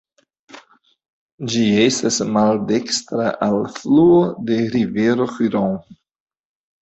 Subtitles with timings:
[1.51, 4.17] Ĝi estas maldekstra alfluo
[4.49, 5.77] de rivero Hron.